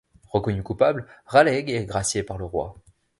Reconnu 0.31 0.63
coupable, 0.63 1.05
Raleigh 1.27 1.69
est 1.75 1.85
gracié 1.85 2.23
par 2.23 2.39
le 2.39 2.45
roi. 2.45 2.73